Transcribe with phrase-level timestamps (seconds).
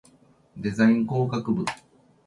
[0.57, 1.63] デザイン工学部